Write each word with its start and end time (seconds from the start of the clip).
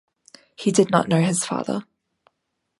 He 0.55 0.71
did 0.71 0.89
not 0.89 1.07
know 1.09 1.21
his 1.21 1.45
father. 1.45 1.85